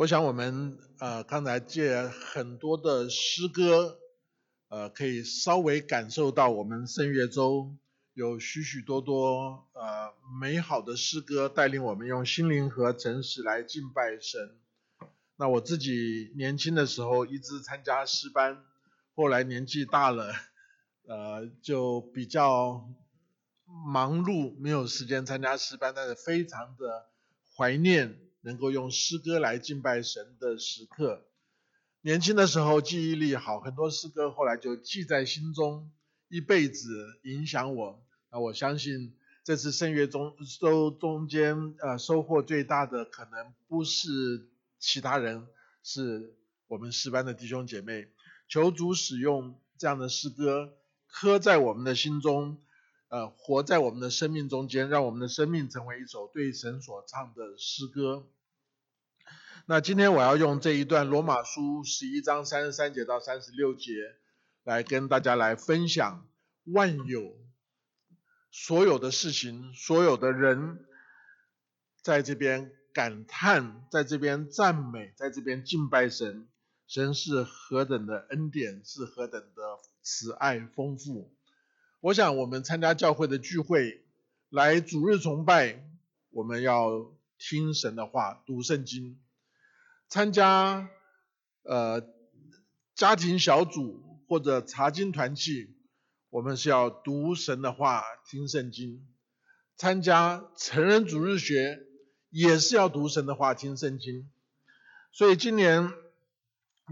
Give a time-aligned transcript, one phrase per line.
[0.00, 3.98] 我想我们呃刚才借很多的诗歌，
[4.68, 7.76] 呃可以稍微感受到我们圣乐周
[8.14, 14.56] 有许许多多呃美好的诗歌带领我们用心灵和诚实来敬拜神。
[15.36, 18.64] 那我自己年轻的时候一直参加诗班，
[19.14, 20.32] 后来年纪大了，
[21.06, 22.88] 呃就比较
[23.66, 27.10] 忙碌，没有时间参加诗班，但是非常的
[27.54, 28.18] 怀念。
[28.42, 31.26] 能够用诗歌来敬拜神的时刻，
[32.00, 35.90] 年轻的时候记忆力好，很多诗歌后来就记在心中，
[36.28, 38.02] 一辈子影响我。
[38.30, 39.14] 那我相信
[39.44, 44.48] 这次圣乐中收中间呃收获最大的，可能不是
[44.78, 45.46] 其他人，
[45.82, 46.34] 是
[46.68, 48.08] 我们诗班的弟兄姐妹。
[48.48, 50.72] 求主使用这样的诗歌
[51.06, 52.60] 刻在我们的心中。
[53.10, 58.28] 呃，活在我们的生命中间，让我们的生命成为一首对神所唱的诗歌。
[59.66, 63.92] 那今天我要用这一段罗马书十一章三十三节到三十六节，
[64.62, 66.24] 来跟大家来分享
[66.62, 67.36] 万有
[68.52, 70.86] 所有的事情，所有的人，
[72.02, 76.46] 在这边感叹，在这边赞美，在这边敬拜神，
[76.86, 79.62] 神是何等的恩典，是何等的
[80.00, 81.34] 慈爱丰富。
[82.02, 84.02] 我想，我们参加教会的聚会，
[84.48, 85.84] 来主日崇拜，
[86.30, 89.18] 我们要听神的话，读圣经；
[90.08, 90.88] 参加
[91.62, 92.02] 呃
[92.94, 95.74] 家庭小组或者查经团契，
[96.30, 99.02] 我们是要读神的话，听圣经；
[99.76, 101.80] 参加成人主日学，
[102.30, 104.26] 也是要读神的话，听圣经。
[105.12, 105.92] 所以今年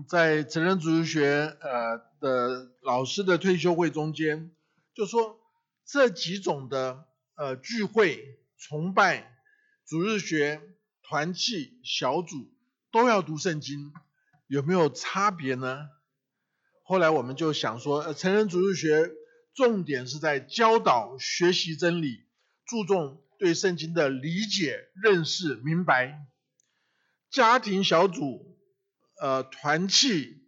[0.07, 4.51] 在成人主日学呃的老师的退休会中间。
[4.99, 5.39] 就说
[5.87, 9.33] 这几种的呃聚会、崇拜、
[9.87, 10.61] 主日学、
[11.03, 12.53] 团契、小组
[12.91, 13.93] 都要读圣经，
[14.49, 15.89] 有没有差别呢？
[16.83, 19.13] 后来我们就想说，呃，成人主日学
[19.55, 22.25] 重点是在教导、学习真理，
[22.67, 26.27] 注重对圣经的理解、认识、明白；
[27.31, 28.59] 家庭小组、
[29.21, 30.43] 呃团契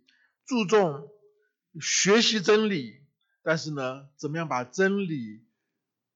[0.44, 1.09] 注重
[1.81, 2.99] 学习真理。
[3.43, 5.43] 但是呢，怎么样把真理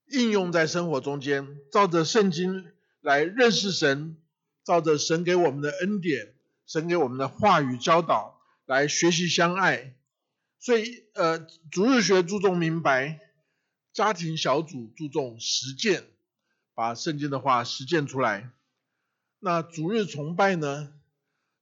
[0.07, 1.57] 应用在生活中间？
[1.71, 2.71] 照着圣经
[3.01, 4.17] 来认识神，
[4.63, 9.95] 照着神给我们的恩典、神给我们的话语教导来学习相爱。
[10.59, 11.39] 所以，呃，
[11.71, 13.19] 逐日学注重明白，
[13.93, 16.03] 家庭小组注重实践，
[16.73, 18.51] 把圣经的话实践出来。
[19.39, 20.93] 那逐日崇拜呢？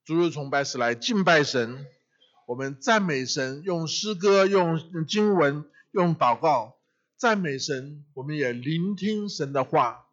[0.06, 1.86] 逐日崇拜是来敬拜神。
[2.54, 6.78] 我们赞美神，用诗歌、用经文、用祷告
[7.18, 8.06] 赞美神。
[8.14, 10.06] 我们也聆听神的话，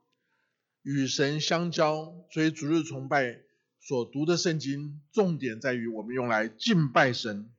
[0.80, 2.14] 与神相交。
[2.32, 3.40] 所以主日崇拜
[3.78, 7.52] 所读的圣经，重点在于我们用来敬拜神。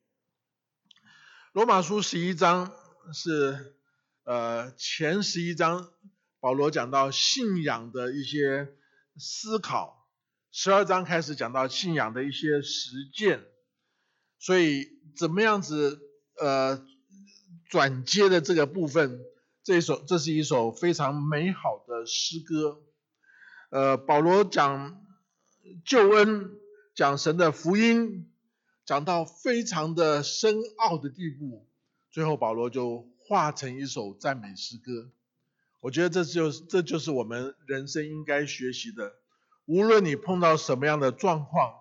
[1.54, 2.74] 罗马书十一章
[3.14, 3.76] 是
[4.24, 5.92] 呃前十一章，
[6.40, 8.74] 保罗讲到信仰的一些
[9.16, 10.08] 思考；
[10.52, 13.46] 十二章开始讲到信仰的一些实践。
[14.42, 16.02] 所以怎么样子
[16.40, 16.84] 呃
[17.70, 19.22] 转接的这个部分，
[19.64, 22.82] 这首这是一首非常美好的诗歌。
[23.70, 25.06] 呃，保罗讲
[25.86, 26.50] 救恩，
[26.96, 28.32] 讲神的福音，
[28.84, 31.68] 讲到非常的深奥的地步，
[32.10, 35.12] 最后保罗就化成一首赞美诗歌。
[35.82, 39.14] 我觉得这就是这就是我们人生应该学习的，
[39.66, 41.81] 无论你碰到什么样的状况。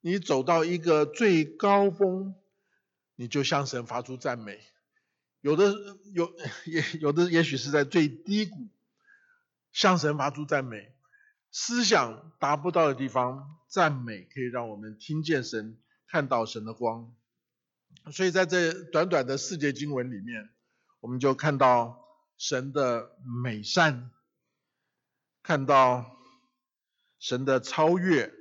[0.00, 2.34] 你走到一个最高峰，
[3.16, 4.58] 你就向神发出赞美；
[5.40, 5.74] 有的
[6.14, 6.32] 有
[6.66, 8.68] 也有的也许是在最低谷，
[9.72, 10.92] 向神发出赞美。
[11.50, 17.12] 思想达不到的地方，赞美可以让我们听见神，看到神的光。
[18.12, 20.50] 所以在这短短的四节经文里面，
[21.00, 22.04] 我们就看到
[22.36, 24.12] 神的美善，
[25.42, 26.16] 看到
[27.18, 28.37] 神的超越。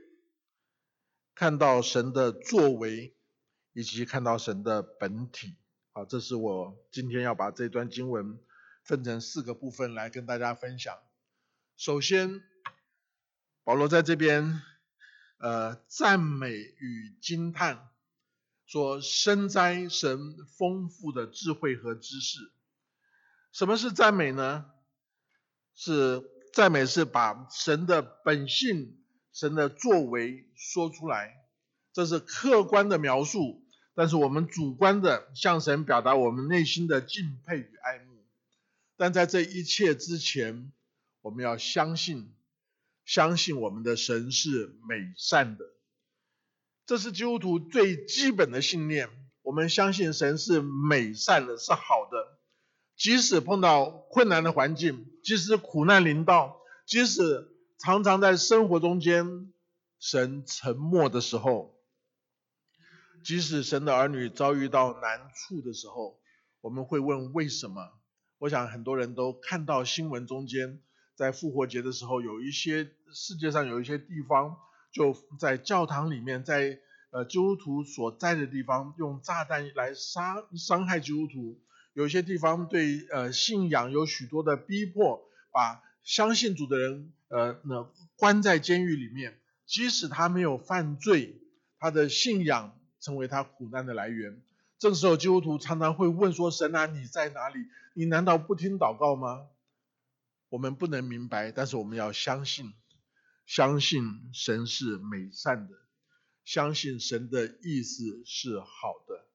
[1.38, 3.16] 看到神的作为，
[3.74, 5.56] 以及看到神的本体，
[5.92, 8.40] 好，这是我今天要把这段经文
[8.84, 10.98] 分成四个部分来跟大家分享。
[11.76, 12.42] 首先，
[13.64, 14.64] 保罗在这边，
[15.38, 17.88] 呃，赞美与惊叹，
[18.66, 22.52] 说深哉神丰富的智慧和知识。
[23.52, 24.66] 什么是赞美呢？
[25.76, 28.97] 是赞美是把神的本性。
[29.38, 31.32] 神的作为说出来，
[31.94, 33.64] 这是客观的描述，
[33.94, 38.26] 但是我们主观的向神表达我们内心的敬佩与爱慕。
[38.96, 40.72] 但在这一切之前，
[41.22, 42.34] 我们要相信，
[43.06, 45.66] 相信我们的神是美善的，
[46.88, 49.08] 这是基督徒最基本的信念。
[49.44, 52.40] 我们相信神是美善的，是好的。
[52.96, 59.52] 即使碰到困难的环境，即使苦难临到，即使常常在生活中间
[60.00, 61.76] 神沉默的时候，
[63.24, 66.20] 即使神的儿女遭遇到难处的时候，
[66.62, 67.92] 我们会问为什么？
[68.40, 70.82] 我想很多人都看到新闻中间，
[71.16, 74.58] 在复活节的时候，有一些世界上有一些地方
[74.92, 76.80] 就在教堂里面，在。
[77.10, 81.58] 呃，基督徒所在的地方用炸弹来杀伤害基督徒，
[81.94, 91.42] 有些地方对呃信仰有许多的逼迫，把相信主的人呃那关在监狱里面，即使他没有犯罪，
[91.80, 94.42] 他的信仰成为他苦难的来源。
[94.80, 97.60] 这个时候，基督徒常常会问说：“神啊，你在哪里？
[97.96, 99.48] 你难道不听祷告吗？”
[100.50, 102.74] 我们不能明白，但是我们要相信，
[103.46, 105.76] 相信神是美善的。
[106.46, 109.26] 相信神的意思是好的，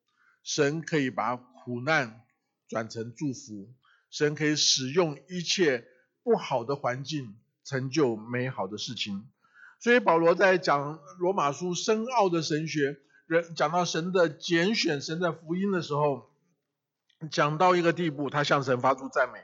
[0.42, 2.24] 神可以把苦难
[2.68, 3.74] 转成祝福，
[4.10, 5.86] 神可以使用一切
[6.22, 9.28] 不好的环境成就美好的事情。
[9.80, 16.30] 所以保罗在讲罗马书深奥的神学，人讲到神的拣选、神的福音的时候，
[17.30, 19.38] 讲到一个地步，他向神发出赞美。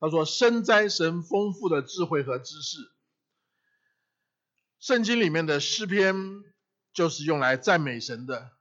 [0.00, 2.78] 他说：“深哉神丰富的智慧和知识。”
[4.80, 6.42] 圣经里面的诗篇。
[6.94, 8.52] 就是用来赞美神的，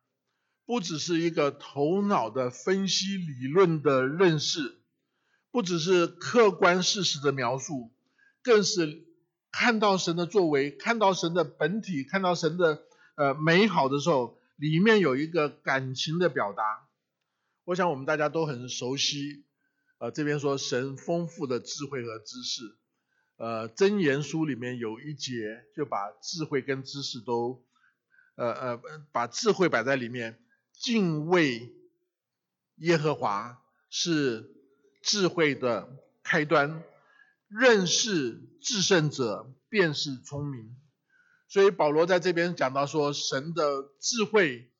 [0.65, 4.81] 不只是一个头脑的分析、理论的认识，
[5.51, 7.92] 不只是客观事实的描述，
[8.43, 9.05] 更是
[9.51, 12.83] 看到神的作为，看到神的本体，看到神的
[13.15, 16.87] 呃美好的时候，里面有一个感情的表达。
[17.63, 19.45] 我想我们大家都很熟悉，
[19.97, 22.61] 呃，这边说神丰富的智慧和知识，
[23.37, 27.63] 呃，箴言书里面有一节就把智慧跟知识都。
[28.35, 28.81] 呃呃，
[29.11, 30.39] 把智慧摆在里面，
[30.73, 31.71] 敬畏
[32.77, 33.61] 耶和华
[33.91, 34.49] 是
[35.03, 36.81] 智慧的开端，
[37.53, 40.75] 认识至圣者便是聪明。
[41.47, 43.63] 所以保罗在这边讲到说，神的
[43.99, 44.71] 智慧、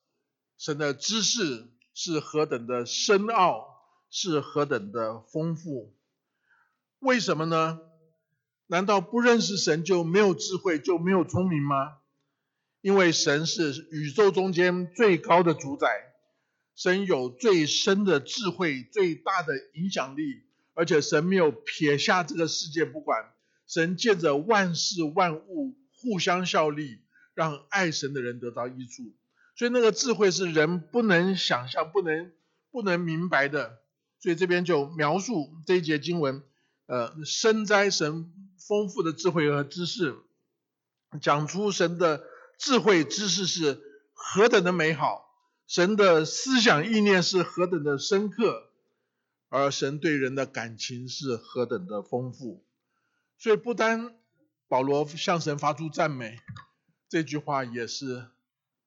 [0.58, 3.68] 神的知识是何等的深奥，
[4.10, 5.96] 是何等的丰富。
[7.00, 7.80] 为什么呢？
[8.68, 11.98] 难道不认识神就没有智慧，就没有聪明吗？
[12.82, 15.88] 因为神是宇宙中间最高的主宰，
[16.76, 20.44] 神有最深的智慧、最大的影响力，
[20.74, 23.32] 而且神没有撇下这个世界不管，
[23.68, 27.00] 神借着万事万物互相效力，
[27.34, 29.12] 让爱神的人得到益处。
[29.56, 32.32] 所以那个智慧是人不能想象、不能
[32.72, 33.80] 不能明白的。
[34.20, 36.44] 所以这边就描述这一节经文，
[36.86, 40.16] 呃，深哉神丰富的智慧和知识，
[41.22, 42.24] 讲出神的。
[42.60, 43.82] 智慧知识是
[44.14, 45.26] 何等的美好，
[45.68, 48.70] 神的思想意念是何等的深刻，
[49.54, 52.66] 而神对人的感情是何等的丰富。
[53.38, 54.16] 所以不单
[54.68, 56.40] 保罗向神发出赞美，
[57.08, 58.26] 这句话也是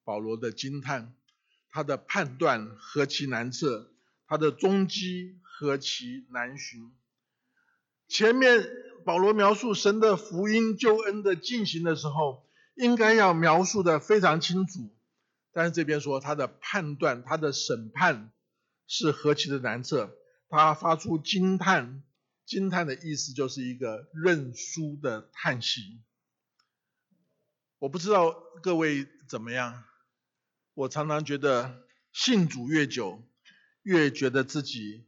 [0.03, 1.15] 保罗的惊叹，
[1.69, 3.93] 他的判断何其难测，
[4.27, 6.91] 他的踪迹何其难寻。
[8.09, 8.67] 前面
[9.05, 12.43] 保罗描述神的福音救恩的进行的时候。
[12.79, 14.93] 应该要描述的非常清楚，
[15.51, 18.31] 但是这边说他的判断、他的审判
[18.85, 20.15] 是何其的难测，
[20.49, 22.03] 他发出惊叹，
[22.45, 26.01] 惊叹的意思就是一个认输的叹息。
[27.79, 29.83] 我不知道各位怎么样，
[30.73, 33.23] 我常常觉得信主越久，
[33.83, 35.07] 越觉得自己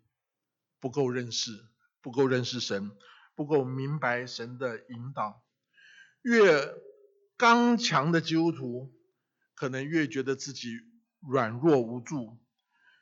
[0.80, 1.66] 不够认识，
[2.02, 2.92] 不够认识神，
[3.36, 5.44] 不够明白神的引导，
[6.22, 6.74] 越。
[7.38, 8.94] 刚强的基督徒
[9.56, 10.82] 可能越觉得自己
[11.22, 12.38] 软弱无助，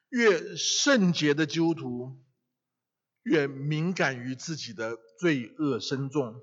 [0.10, 2.24] 越圣洁的基督徒
[3.30, 6.42] 越敏感于自己的罪恶深重。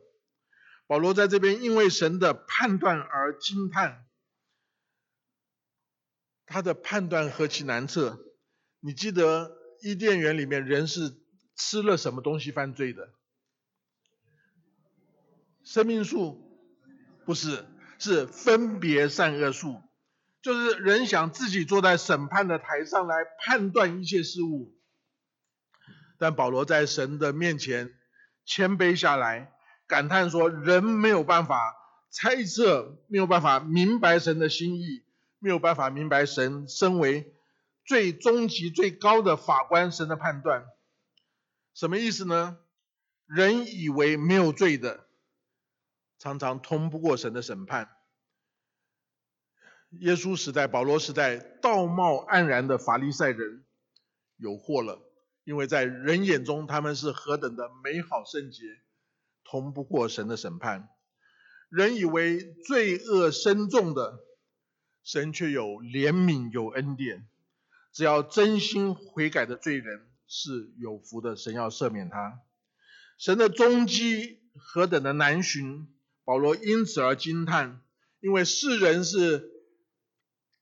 [0.87, 4.05] 保罗在这边因为神的判断而惊叹，
[6.47, 8.19] 他的判断何其难测！
[8.81, 11.15] 你记得伊甸园里面人是
[11.57, 13.13] 吃了什么东西犯罪的？
[15.65, 16.41] 生命树？
[17.25, 17.67] 不是。
[17.97, 19.81] 是分别善恶树，
[20.43, 24.77] 就是人想自己坐在审判的台上来判断一切事物，
[26.19, 27.95] 但保罗在神的面前
[28.45, 29.53] 谦卑下来，
[29.87, 31.77] 感叹说：人没有办法
[32.11, 35.03] 猜测，没有办法明白神的心意，
[35.39, 37.35] 没有办法明白神身为
[37.85, 40.67] 最终极最高的法官神的判断，
[41.75, 42.59] 什么意思呢？
[43.27, 45.05] 人以为没有罪的。
[46.17, 47.91] 常常通不过神的审判，
[49.99, 53.63] 耶稣时代、保罗时代，道貌岸然的法利赛人
[54.39, 55.03] 有祸了，
[55.45, 58.63] 因为在人眼中他们是何等的美好圣洁，
[59.45, 60.89] 同不过神的审判。
[61.69, 64.21] 人以为罪恶深重的，
[65.03, 67.29] 神却有怜悯有恩典，
[67.93, 72.41] 只要真心悔改的罪人是有福的，神要赦免他。
[73.19, 75.89] 神的踪迹何等的难寻，
[76.25, 77.83] 保罗因此而惊叹，
[78.21, 79.51] 因为世人是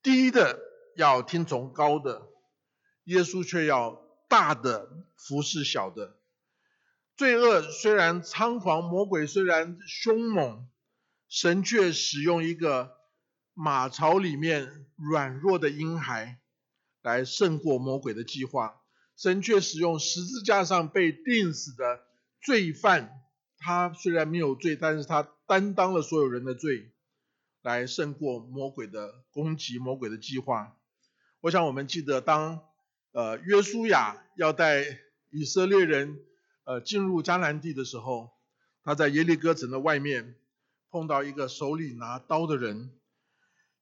[0.02, 0.58] 低的
[0.96, 2.26] 要听从高的，
[3.04, 4.01] 耶稣却要
[4.32, 6.16] 大的服侍小的。
[7.18, 10.66] 罪恶虽然猖狂，魔鬼虽然凶猛，
[11.28, 12.96] 神却使用一个
[13.52, 16.40] 马槽里面软弱的婴孩
[17.02, 18.80] 来胜过魔鬼的计划。
[19.18, 22.00] 神却使用十字架上被钉死的。
[22.40, 23.20] 罪犯，
[23.58, 26.90] 他虽然没有罪，但是他担当了所有人的罪，
[27.60, 30.78] 来胜过魔鬼的攻击、魔鬼的计划。
[31.40, 32.62] 我想我们记得，当
[33.12, 34.84] 呃约书亚要带
[35.30, 36.18] 以色列人
[36.64, 38.30] 呃进入迦南地的时候，
[38.82, 40.36] 他在耶利哥城的外面
[40.90, 42.90] 碰到一个手里拿刀的人。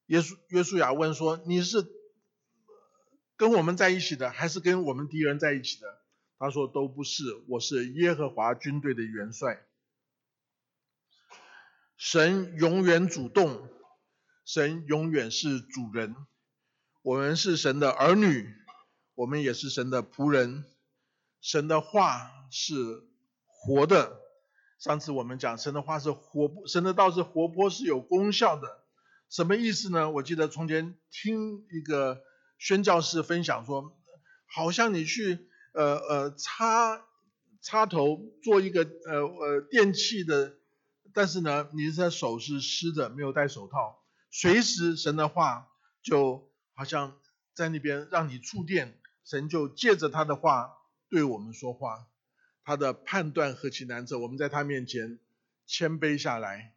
[0.07, 1.87] 耶稣约书亚问说：“你是
[3.37, 6.01] 跟我们在一起的，还是跟我们敌人在一起的？”
[6.39, 9.65] 他说：“都不是，我是耶和华军队的元帅。
[11.97, 13.69] 神永远主动，
[14.45, 16.17] 神永远是主人。
[17.03, 18.53] 我们是神的儿女，
[19.21, 20.65] 我们也是神的仆人。
[21.43, 22.75] 神的话是
[23.47, 24.19] 活的。
[24.79, 28.85] 上次我们讲神的话是活，神的道是活泼，是有功效的。
[29.29, 30.11] 什么意思呢？
[30.11, 32.23] 我记得从前听一个
[32.59, 33.95] 宣教士分享说，
[34.47, 37.01] 好像你去。”呃呃，插
[37.63, 40.57] 插头做一个呃呃电器的，
[41.15, 45.69] 但是呢，你的手是湿的，没有戴手套，随时神的话
[46.03, 47.17] 就好像
[47.55, 49.00] 在那边让你触电，
[49.31, 50.77] 神就借着他的话
[51.09, 52.09] 对我们说话，
[52.65, 55.21] 他的判断何其难测，我们在他面前
[55.67, 56.75] 谦卑下来，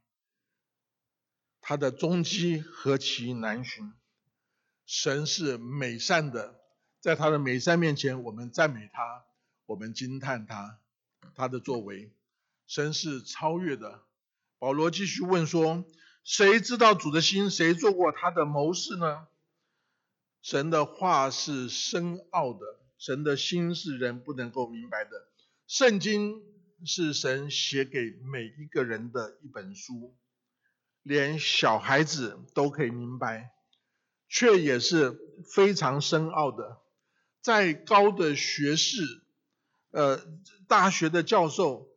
[1.61, 3.91] 他的踪迹何其难寻，
[4.85, 6.59] 神是美善的。
[6.99, 9.25] 在他的美善面前，我们赞美他，
[9.65, 10.77] 我们惊叹他，
[11.33, 12.13] 他的作为，
[12.67, 14.03] 神是超越的。
[14.59, 15.85] 保罗继续问说：
[16.23, 17.49] 谁知道主的心？
[17.49, 19.27] 谁做过他的谋士呢？
[20.43, 22.59] 神的话是深奥的，
[22.97, 25.29] 神的心是人不能够明白的。
[25.67, 26.43] 圣经
[26.85, 30.17] 是神写给每一个人的一本书，
[31.01, 33.53] 连小孩子都可以明白，
[34.27, 35.17] 却也是
[35.49, 36.81] 非常深奥的。
[37.41, 39.01] 再高的学士，
[39.91, 40.21] 呃，
[40.67, 41.87] 大学的教授、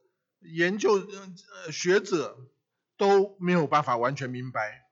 [0.40, 2.38] 研究呃学者
[2.96, 4.86] 都没有办法完全明白，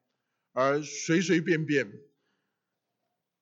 [0.52, 1.92] 而随随便便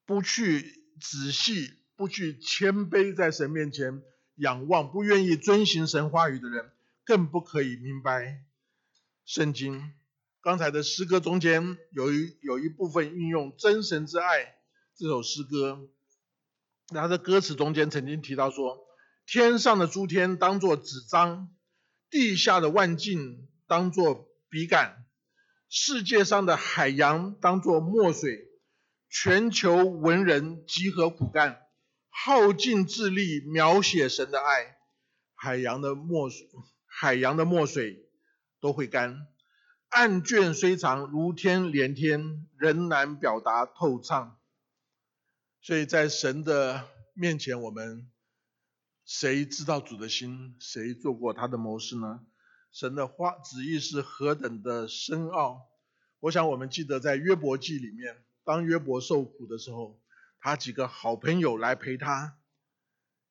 [0.05, 4.03] 不去仔细、不去谦卑在神面前
[4.37, 6.71] 仰望、不愿意遵行神话语的人，
[7.05, 8.43] 更不可以明白
[9.25, 9.93] 圣经。
[10.41, 14.57] 刚才的诗歌中间有一有一部分运用“真神之爱”
[14.99, 15.89] 这首诗歌。
[16.89, 18.85] 他的歌词中间曾经提到说
[19.25, 21.49] ：“天上的诸天当作纸张，
[22.11, 25.07] 地下的万境当作笔杆，
[25.69, 28.49] 世界上的海洋当作墨水，
[29.15, 31.67] 全球文人集合苦干，
[32.09, 34.79] 耗尽智力描写神的爱，
[35.35, 36.49] 海洋的墨水，
[36.87, 38.09] 海洋的墨水
[38.59, 39.29] 都会干。
[39.91, 44.39] 案卷虽长如天连天，仍难表达透畅。”
[45.61, 48.11] 所以在神的面前，我们
[49.05, 50.57] 谁知道主的心？
[50.59, 52.25] 谁做过他的谋士呢？
[52.73, 55.69] 神的话旨意是何等的深奥？
[56.21, 60.01] 我想我们记得在约伯记里面，当约伯受苦的时候，
[60.41, 62.37] 他几个好朋友来陪他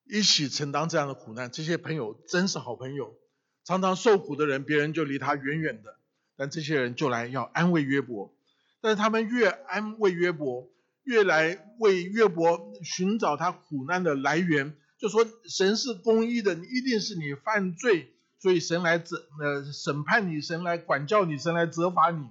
[0.05, 1.51] 一起承担这样的苦难。
[1.51, 3.15] 这些朋友真是好朋友，
[3.63, 5.97] 常常受苦的人，别人就离他远远的，
[6.35, 8.33] 但这些人就来要安慰约伯。
[8.81, 10.69] 但是他们越安慰约伯。
[11.03, 22.27] 越来为约伯寻找他苦难的来源，就说神是公义的，你一定是你犯罪，所以神来责呃审判你，神来管教你，神来责罚你。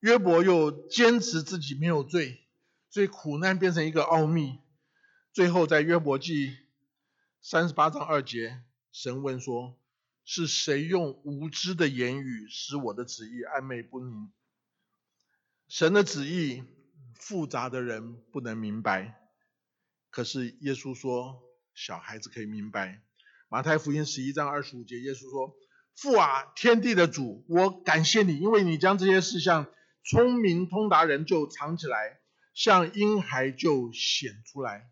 [0.00, 2.40] 约伯又坚持自己没有罪，
[2.88, 4.58] 所以苦难变成一个奥秘。
[5.32, 6.56] 最后在约伯记
[7.40, 9.78] 三十八章二节，神问说：
[10.24, 14.30] 是谁用无知的言语使我的旨意暧昧不明？
[15.68, 16.64] 神的旨意
[17.14, 19.20] 复杂的人不能明白，
[20.10, 21.42] 可是耶稣说
[21.74, 23.02] 小孩子可以明白。
[23.48, 25.54] 马太福音十一章二十五节，耶稣说
[25.94, 29.66] ：“父啊，天地的主，我感谢你，因为你将这些事项
[30.04, 32.20] 聪明通达人就藏起来，
[32.54, 34.90] 像婴孩就显出来。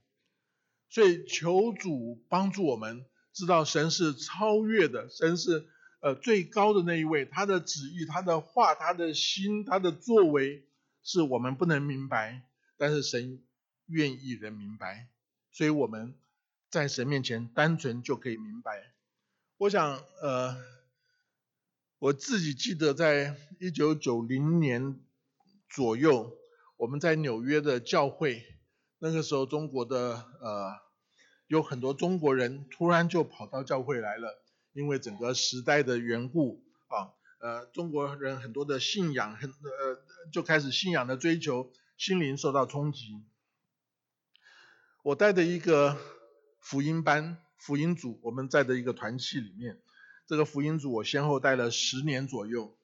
[0.90, 5.68] 所以求主帮助我们知道神是超越的，神是
[6.00, 10.66] 呃最高的那一位，他的旨意、他的话、他的心、他的作为
[11.02, 12.42] 是我们不能明白，
[12.76, 13.42] 但是神
[13.86, 15.08] 愿意人明白，
[15.50, 16.14] 所以我们
[16.70, 18.94] 在神面前单纯就可以明白。
[19.58, 20.56] 我想呃，
[22.00, 25.00] 我自己记得在一九九零年
[25.68, 26.32] 左右，
[26.76, 28.44] 我们在纽约的教会。
[29.00, 30.76] 那个时候，中国的呃
[31.48, 34.40] 有很多中国人突然就跑到教会来了，
[34.74, 40.00] 因为整个时代的缘故啊，呃中国人很多的信仰很呃
[40.30, 43.24] 就开始信仰的追求，心灵受到冲击。
[45.02, 45.98] 我带的一个
[46.60, 49.80] 福音班福音组，我们在的一个团契里面，
[50.28, 52.78] 这个福音组我先后带了十年左右，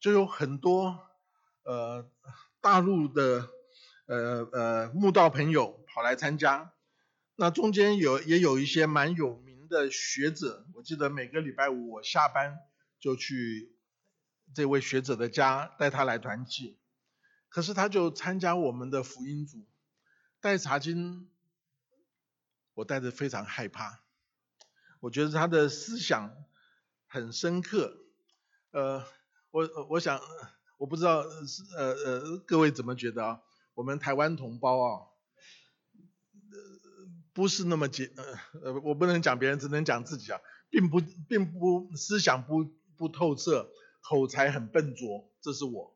[0.00, 0.98] 就有很多
[1.62, 2.10] 呃
[2.60, 3.48] 大陆的。
[4.06, 6.74] 呃呃，慕道朋友跑来参加，
[7.36, 12.58] 那中间有也有一些蛮有名的学者，我记得每个礼拜五我下班
[12.98, 13.72] 就去
[14.54, 16.78] 这位学者的家带他来团契，
[17.48, 19.64] 可是他就参加我们的福音组
[20.40, 21.30] 带查经，
[22.74, 24.00] 我带着非常害怕，
[24.98, 26.34] 我觉得他的思想
[27.12, 27.94] 很深刻，
[28.70, 29.04] 呃，
[29.50, 30.18] 我我想
[30.78, 31.18] 我不知道
[31.76, 33.42] 呃呃各位怎么觉得啊？
[33.74, 34.96] 我们台湾同胞啊，
[36.50, 36.58] 呃，
[37.34, 40.40] 不是那么简，呃呃，我不能讲别人，只能讲自己啊，
[40.70, 42.64] 并不，并不思想不
[42.96, 43.68] 不透彻，
[44.00, 45.94] 口才很笨拙，这是我。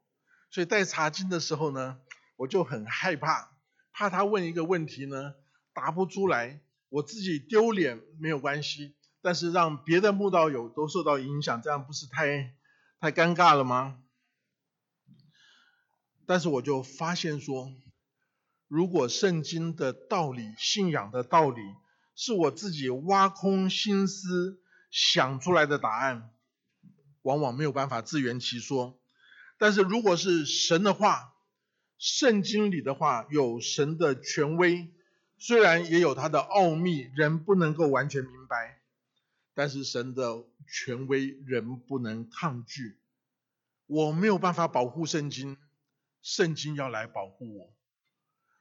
[0.50, 1.98] 所以带查经的时候呢，
[2.36, 3.56] 我就很害怕，
[3.90, 5.32] 怕他问一个问题呢，
[5.72, 8.95] 答不出来，我自己丢脸没有关系，
[9.26, 12.54] 但是让别的慕道友都受到影响，这样不是太
[13.00, 13.98] 太尴尬了吗？
[16.26, 17.72] 但是我就发现说，
[18.68, 21.60] 如果圣经的道理、信仰的道理
[22.14, 24.60] 是我自己挖空心思
[24.92, 26.30] 想出来的答案，
[27.22, 28.96] 往往没有办法自圆其说。
[29.58, 31.34] 但是如果是神的话，
[31.98, 34.94] 圣经里的话有神的权威，
[35.36, 38.78] 虽然也有它的奥秘，人不能够完全明白，
[39.56, 43.00] 但是神的权威人不能抗拒。
[43.86, 45.56] 我没有办法保护圣经。
[46.22, 47.72] 圣经要来保护我，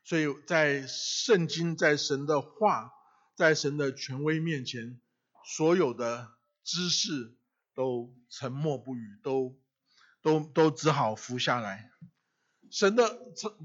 [0.04, 2.94] 所以在圣经、在神的话、
[3.36, 5.02] 在神的权威面前，
[5.44, 7.36] 所有的知识
[7.74, 9.60] 都沉默不语，都
[10.22, 11.90] 都都只好服下来。
[12.70, 13.20] 神的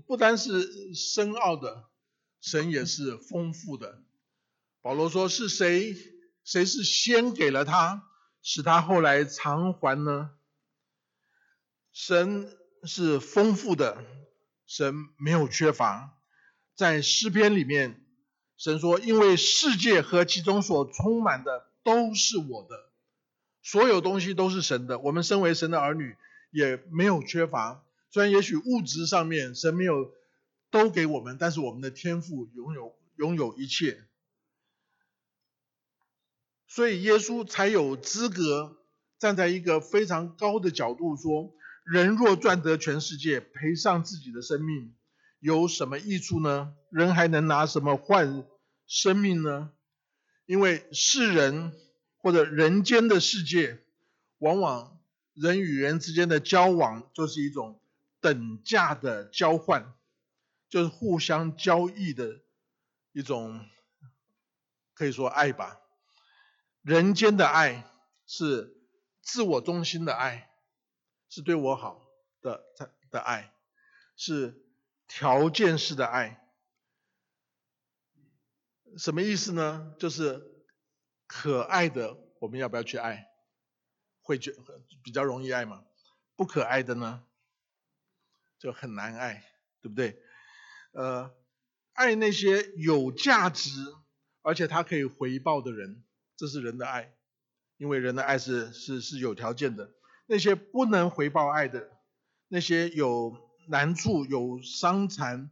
[0.06, 1.90] 不单是深奥的，
[2.40, 4.02] 神也是丰富的。
[4.80, 5.94] 保罗说：“是谁？
[6.44, 8.08] 谁是先给了他，
[8.42, 10.30] 使他后来偿还呢？”
[11.92, 12.56] 神。
[12.82, 14.02] 是丰富的，
[14.64, 16.16] 神没有缺乏。
[16.74, 18.02] 在诗篇里面，
[18.56, 22.88] 神说：“因为世界和其中所充满的都是我的，
[23.62, 24.98] 所有东西都是神的。
[24.98, 26.16] 我们身为神的儿女，
[26.50, 27.84] 也没有缺乏。
[28.10, 30.10] 虽然也许物质上面神没有
[30.70, 34.06] 都给我们，但是我们的天赋拥有拥有一切，
[36.70, 38.78] 所以耶稣才有资格
[39.18, 41.52] 站在一个非常高的角度说。”
[41.82, 44.94] 人若赚得全世界，赔上自己的生命，
[45.40, 46.74] 有什么益处呢？
[46.90, 48.44] 人还能拿什么换
[48.86, 49.72] 生命呢？
[50.46, 51.72] 因为世人
[52.18, 53.82] 或者人间的世界，
[54.38, 55.00] 往往
[55.34, 57.80] 人与人之间的交往就是一种
[58.20, 59.92] 等价的交换，
[60.68, 62.40] 就是互相交易的
[63.12, 63.66] 一种，
[64.94, 65.79] 可以说爱吧。
[66.82, 67.84] 人间的爱
[68.26, 68.76] 是
[69.22, 70.46] 自我中心的爱。
[71.32, 72.60] 是对我好的
[73.08, 73.54] 的爱，
[74.16, 74.66] 是
[75.06, 76.44] 条件式的爱，
[78.98, 79.94] 什么意思呢？
[79.96, 80.44] 就是
[81.28, 83.30] 可爱的，我们要不要去爱？
[84.22, 84.52] 会觉
[85.04, 85.84] 比较容易爱吗？
[86.34, 87.24] 不可爱的呢，
[88.58, 89.44] 就很难爱，
[89.80, 90.20] 对不对？
[90.90, 91.32] 呃，
[91.92, 93.70] 爱那些有价值
[94.42, 96.02] 而且他可以回报的人，
[96.40, 97.12] 这是人的爱，
[97.76, 99.92] 因为人的爱是是是有条件的。
[100.24, 101.90] 那些不能回报爱的，
[102.48, 103.36] 那些有
[103.68, 105.50] 难处、有伤残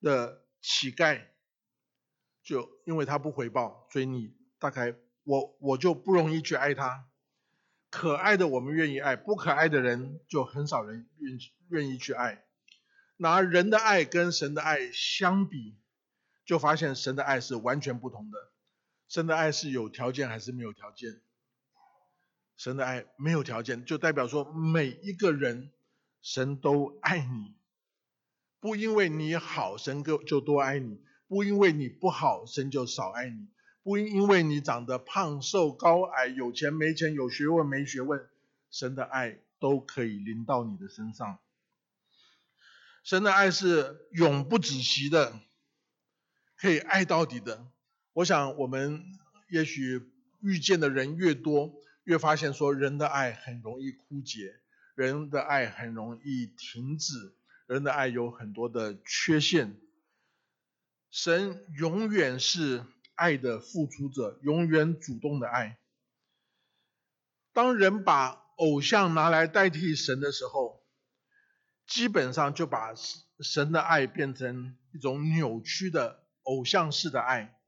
[0.00, 1.26] 的乞丐，
[2.42, 7.06] 就因为他不回报，所以你大概我我就不容易去爱他。
[7.90, 12.46] 可爱的我们愿意爱，不可爱的人就很少人愿愿意去爱。
[13.18, 15.78] 拿人的爱跟神的爱相比，
[16.46, 18.38] 就发现神的爱是完全不同的。
[19.10, 21.20] 神的爱是有条件还是没有条件？
[22.56, 25.72] 神的爱没有条件，就代表说每一个人
[26.22, 27.56] 神都爱你。
[28.60, 33.48] 不因为你好，神就就多爱你；不因为你不好，神就少爱你；
[33.82, 38.28] 不因为你长得胖瘦高矮、有钱没钱、有学问没学问，
[38.70, 41.40] 神的爱都可以临到你的身上。
[43.02, 45.40] 神的爱是永不止息的，
[46.56, 47.66] 可以爱到底的。
[48.12, 49.02] 我想我们
[49.48, 51.72] 也许遇见的人越多，
[52.04, 54.60] 越发现说人的爱很容易枯竭，
[54.94, 57.36] 人的爱很容易停止。
[57.66, 59.80] 人的爱有很多的缺陷，
[61.12, 65.78] 神永远是爱的付出者，永远主动的爱。
[67.52, 70.82] 当人把偶像拿来代替神的时候，
[71.86, 72.92] 基本上就把
[73.38, 77.59] 神的爱变成一种扭曲的偶像式的爱。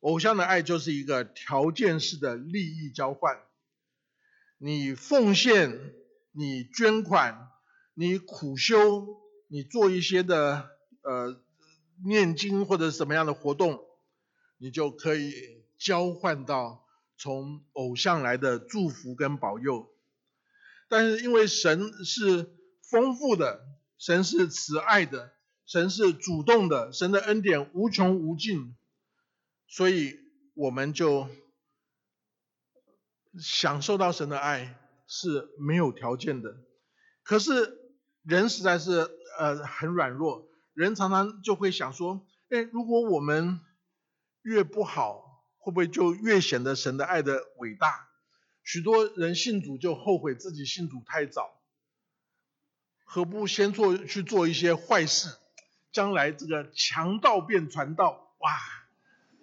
[0.00, 3.38] 偶像的爱就是一个条件式的利益交换，
[4.58, 5.94] 你奉献，
[6.32, 7.48] 你捐款，
[7.94, 9.18] 你苦修。
[9.52, 10.70] 你做一些的
[11.02, 11.42] 呃
[12.04, 13.80] 念经或者什么样的活动，
[14.58, 15.34] 你就可以
[15.76, 16.86] 交换到
[17.18, 19.92] 从偶像来的祝福跟保佑。
[20.88, 22.54] 但是因为神是
[22.88, 23.60] 丰富的，
[23.98, 25.32] 神是慈爱的，
[25.66, 28.76] 神是主动的，神的恩典无穷无尽，
[29.70, 30.18] 所以
[30.52, 31.30] 我们就
[33.40, 36.54] 享受到神的爱是没有条件的。
[37.22, 37.78] 可是
[38.24, 39.18] 人实在是。
[39.38, 43.60] 呃，很软弱，人常常就会想说，哎，如果我们
[44.42, 48.06] 越不好，会不会就越显得神的爱的伟大？
[48.62, 51.58] 许多人信主就后悔自己信主太早，
[53.04, 55.34] 何不先做去做一些坏事，
[55.90, 58.50] 将来这个强盗变传道，哇，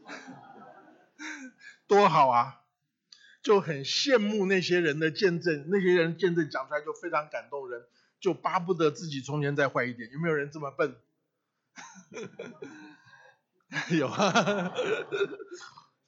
[1.88, 2.63] 多好啊！
[3.41, 7.88] 就很羡慕那些人的见证，那些人见证讲出来就非常感动人。
[8.20, 10.98] 就巴不得自己从前再坏一点，有没有人这么笨？
[13.91, 14.74] 有啊，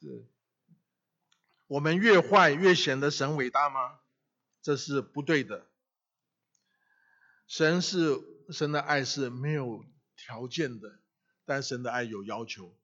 [1.68, 4.00] 我们越坏越显得神伟大吗？
[4.62, 5.68] 这是不对的。
[7.48, 8.18] 神是
[8.52, 9.86] 神的爱是没有
[10.18, 11.00] 条件的，
[11.46, 12.76] 但神的爱有要求。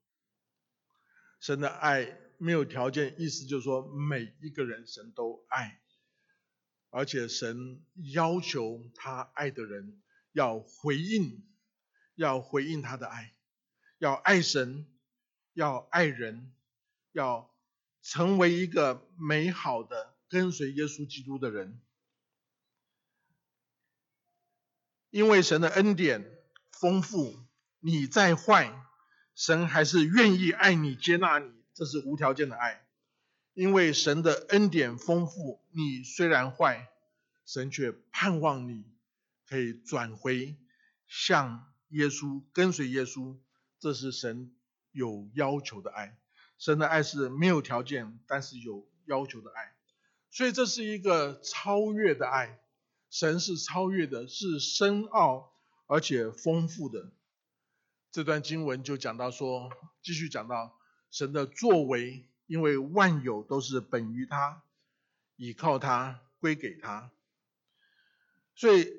[1.40, 5.80] 神的爱没有条件，意思就是说每一个人神都爱。
[6.90, 10.00] 而且神要求他爱的人
[10.32, 11.44] 要回应，
[12.14, 13.34] 要回应他的爱，
[13.98, 14.86] 要爱神，
[15.52, 16.54] 要爱人，
[17.12, 17.54] 要
[18.00, 21.80] 成为一个美好的跟随耶稣基督的人。
[25.10, 26.38] 因为神的恩典
[26.70, 27.38] 丰富，
[27.80, 28.85] 你再坏，
[29.36, 32.82] 神还是愿意爱你、接纳你，这是无条件的爱。
[33.52, 36.88] 因为神的恩典丰富，你虽然坏，
[37.44, 38.84] 神却盼望你
[39.46, 40.56] 可以转回
[41.06, 43.36] 向耶稣，跟随耶稣。
[43.78, 44.54] 这是神
[44.90, 46.18] 有要求的爱。
[46.58, 49.74] 神的爱是没有条件，但是有要求的爱。
[50.30, 52.58] 所以这是一个超越的爱。
[53.10, 55.52] 神是超越的，是深奥
[55.86, 57.12] 而且丰富的。
[58.16, 60.74] 这段经文就讲到说，继续讲到
[61.10, 62.26] 神的作为。
[62.46, 64.62] 因为万有都是本于他，
[65.34, 67.10] 倚靠他，归给他，
[68.54, 68.90] 所以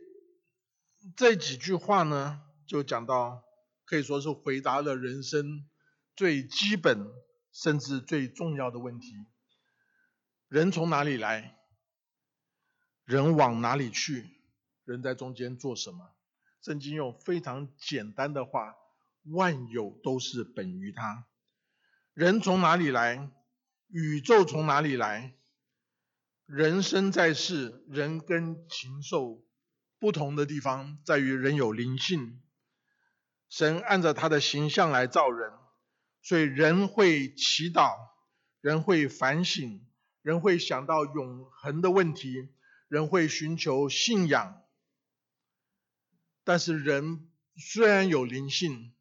[1.15, 3.43] 这几句话呢，就讲到
[3.85, 5.67] 可以说是回答了人生
[6.15, 7.07] 最基本
[7.51, 9.15] 甚至最重要的问题：
[10.47, 11.57] 人从哪里来？
[13.05, 14.29] 人往哪里去？
[14.83, 16.11] 人在中间做什么？
[16.61, 18.75] 圣经用非常简单的话：
[19.29, 21.25] 万有都是本于他。
[22.13, 23.31] 人从哪里来？
[23.89, 25.35] 宇宙从哪里来？
[26.45, 29.45] 人生在世，人跟禽兽
[29.99, 32.41] 不同的地方在于人有灵性。
[33.49, 35.53] 神按照他的形象来造人，
[36.21, 37.95] 所以人会祈祷，
[38.59, 39.85] 人会反省，
[40.21, 42.49] 人会想到永恒的问题，
[42.89, 44.61] 人会寻求信仰。
[46.43, 48.93] 但是人虽然有灵性，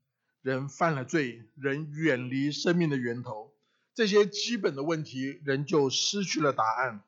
[0.47, 3.53] 人犯了罪，人远离生命的源头。
[3.95, 7.03] 这些基本的问题，人就失去了答案，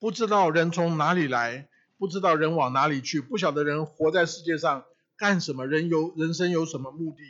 [0.00, 4.84] 不知道人从哪里来，不知道人往哪里去，不晓得人活在世界上
[5.16, 7.22] 干什么，人有人生有什么目的。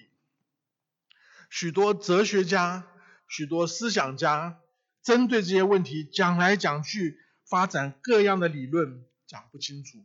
[1.50, 2.86] 许多哲学家、
[3.28, 4.58] 许多思想家
[5.02, 9.98] 针对这些问题讲来讲去，发展各样的理论，讲不清楚。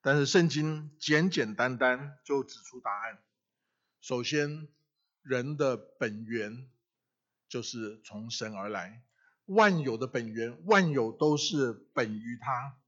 [0.00, 3.18] 但是圣经简简单单就指出答案。
[4.08, 4.68] 首先，
[5.20, 6.66] 人的本源。
[7.46, 9.02] 就是从神而来，
[9.44, 12.78] 万有的本源，万有都是本于他。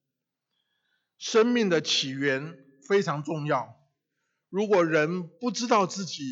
[1.19, 3.79] 生命的起源非常重要。
[4.49, 6.23] 如果人不知道自己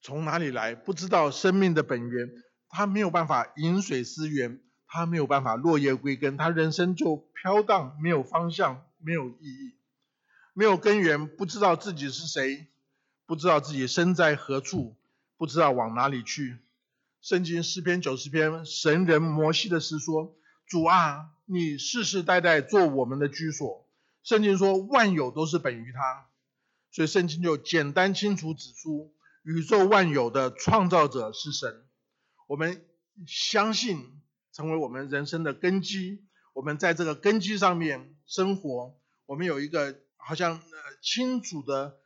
[0.00, 2.28] 从哪里来，不知道生命的本源，
[2.68, 9.76] 他没有办法饮水思源，他没有办法落叶归根，他人生就飘荡，没有方向，没有意义，
[10.54, 12.68] 没有根源，不知道自己是谁，
[13.26, 14.96] 不知道自己身在何处，
[15.36, 16.58] 不知道往哪里去。
[17.20, 20.36] 圣经诗篇九十篇，神人摩西的诗说
[20.66, 23.84] ：“主啊，你世世代代做我们的居所。”
[24.22, 26.26] 圣经说万有都是本于他，
[26.90, 29.12] 所以圣经就简单清楚指出，
[29.42, 31.84] 宇宙万有的创造者是神。
[32.46, 32.84] 我们
[33.26, 34.20] 相信
[34.52, 40.60] 成为我们人生的根基，我们在这个根基上面生活，我们有一个好像呃
[41.02, 41.96] 清楚的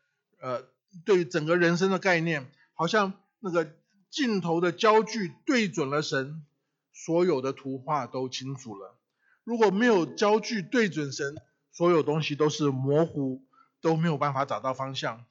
[0.40, 0.64] 呃
[1.05, 3.74] 对整个人生的概念，好像那个
[4.11, 6.44] 镜头的焦距对准了神，
[6.92, 8.96] 所有的图画都清楚了。
[9.44, 11.35] 如果没有焦距对准神，
[11.72, 13.42] 所有东西都是模糊，
[13.81, 15.24] 都没有办法找到方向。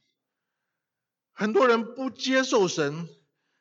[1.33, 3.07] 很多人不接受神，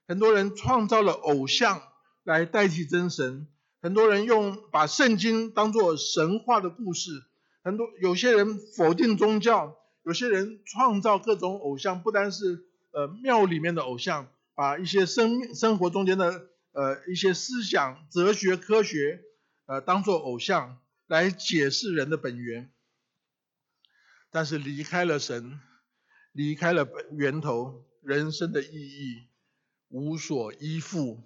[0.07, 1.83] 很多人创造了偶像
[2.25, 3.47] 来代替真神，
[3.83, 7.25] 很多人用把圣经当作神话的故事，
[7.63, 9.77] 很多有些人否定宗教，
[10.09, 19.21] 有些人创造各种偶像，不单是呃庙里面的偶像，把一些生命生活中间的呃一些思想、哲学、科学
[19.67, 20.79] 呃当做偶像。
[21.09, 22.71] 来解释人的本源，
[24.31, 25.59] 但是离开了神，
[26.33, 29.27] 离开了本源头，人生的意义
[29.89, 31.23] 无所依附。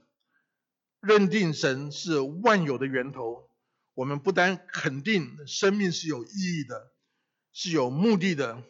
[1.01, 3.51] 认定神是万有的源头，
[3.95, 6.93] 我们不单肯定生命是有意义的，
[7.53, 8.63] 是有目的的，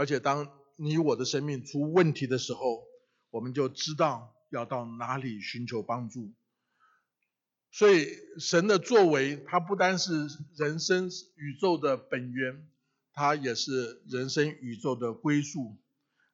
[0.00, 2.84] 而且当你我的生命出问题的时候，
[3.28, 6.32] 我们就知道要到哪里寻求帮助。
[7.70, 8.08] 所以
[8.38, 12.66] 神的作为，它不单是人生宇宙的本源，
[13.12, 15.76] 它也是人生宇宙的归宿。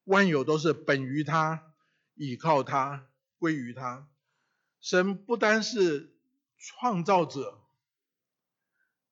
[0.05, 1.73] 万有都是本于他，
[2.15, 4.07] 倚靠他，归于他。
[4.79, 6.15] 神不单是
[6.57, 7.59] 创造者，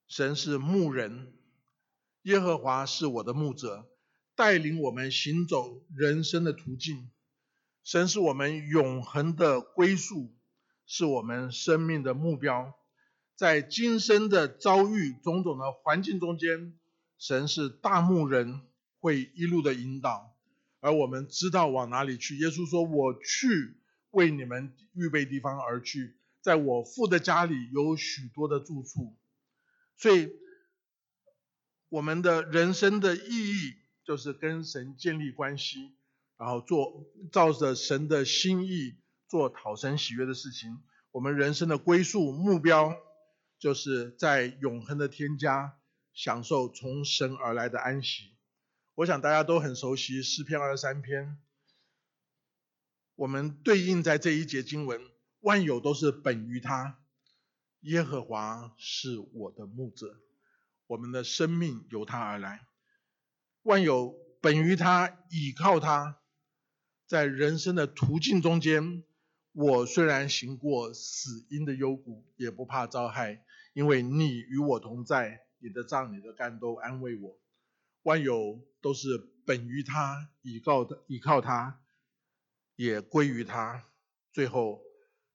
[0.08, 1.34] 神是牧人，
[2.22, 3.90] 耶和华是我的牧者，
[4.36, 7.10] 带领我们行走人生的途径。
[7.84, 10.34] 神是我们永恒的归宿。
[10.88, 12.76] 是我们生命的目标，
[13.36, 16.78] 在今生的遭遇种种的环境中间，
[17.18, 18.62] 神是大牧人，
[19.00, 20.38] 会一路的引导，
[20.82, 22.38] 而我们知道往哪里去。
[22.38, 23.78] 耶稣说：“我去
[24.12, 29.18] 为你们预备地方而去，在我父的家里有许多的住处。”
[29.98, 30.30] 所以，
[31.90, 33.74] 我们的人生的意义
[34.06, 35.96] 就是跟神建立关系，
[36.38, 38.96] 然后做照着神的心意。
[39.28, 42.96] 做讨神喜悦的事情，我们人生的归宿目标，
[43.58, 45.80] 就是在永恒的天家
[46.14, 48.36] 享受从神而来的安息。
[48.94, 51.40] 我想大家都很熟悉诗篇二十三篇，
[53.16, 55.02] 我们对应在这一节经文，
[55.40, 57.00] 万有都是本于他，
[57.82, 60.22] 耶和华是我的牧者，
[60.86, 62.68] 我们的生命由他而来，
[63.66, 66.20] 万有本于他，倚靠他，
[67.08, 69.04] 在人生的途径中间。
[69.54, 77.40] 我虽然行过死荫的幽谷，也不怕遭害，因为你与我同在，你的杖、你的竿都安慰我。
[78.04, 81.82] 万有都是本于他，倚靠的，倚靠他，
[82.76, 83.84] 也归于他。
[84.32, 84.84] 最后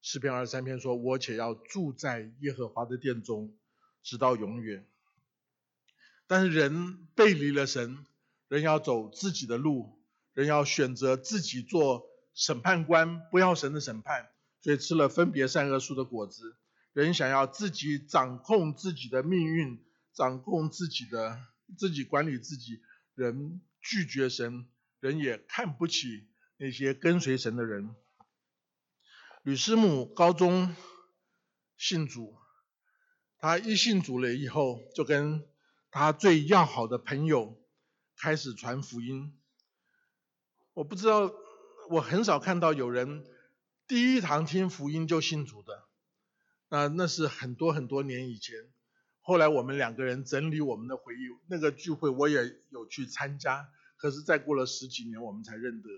[0.03, 3.57] 诗篇二十三篇说：“我且要住在耶和华的殿中，
[4.05, 4.87] 直到永远。”
[6.29, 8.07] 但是人背离了神，
[8.51, 9.99] 人要走自己的路，
[10.35, 12.11] 人要选择自己做。
[12.33, 16.57] 审判官不要神的审判，所以吃了分别善恶树的果子。
[16.93, 19.85] 人想要自己掌控自己的命运，
[20.15, 21.39] 掌控自己的
[21.77, 22.81] 自己管理自己。
[23.15, 24.67] 人拒绝神，
[25.01, 27.95] 人也看不起那些跟随神的人。
[29.43, 30.75] 吕师母高中
[31.77, 32.39] 信主，
[33.39, 35.45] 他一信主了以后，就跟
[35.91, 37.60] 他最要好的朋友
[38.21, 39.33] 开始传福音。
[40.75, 41.33] 我不知道。
[41.89, 43.27] 我很少看到有人
[43.89, 45.89] 第一堂听福音就信主的，
[46.69, 48.55] 那那是很多很多年以前。
[49.23, 55.89] 后来我们两个人整理我们的回忆，那个聚会我也有去参加，可是再过了十几年我们才认得。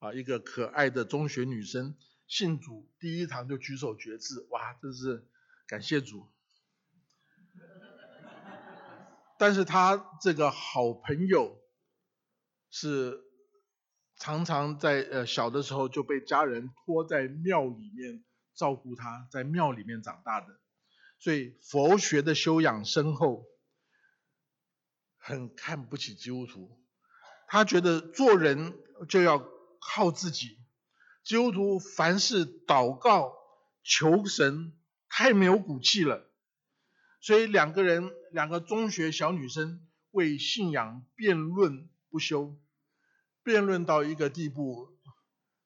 [0.00, 1.94] 啊，一个可爱的中学女生
[2.26, 5.24] 信主，第一堂就举手决志，哇，真是
[5.68, 6.26] 感谢主。
[9.38, 11.58] 但是他这个好朋友
[12.70, 13.24] 是。
[14.18, 20.46] 常常在呃小的时候就被家人托在庙里面照顾他，在庙里面长大的，
[21.18, 23.44] 所以佛学的修养深厚，
[25.18, 26.80] 很看不起基督徒，
[27.46, 29.46] 他觉得做人就要
[29.82, 30.56] 靠自己，
[31.22, 33.34] 基督徒凡事祷告
[33.82, 34.72] 求神
[35.10, 36.26] 太没有骨气了，
[37.26, 42.56] 所以两个人两个中学小女生为信仰辩论不休，
[43.42, 44.96] 辩论到一个地步，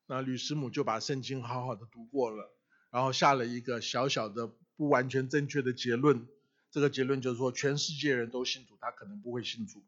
[0.06, 2.50] 那吕师母就把圣经好好的读过了，
[2.90, 6.26] 然后下了一个小小的不完全正确的结论。
[6.70, 9.84] 这个结论就是说，全世界人都信主，他可能不会信主。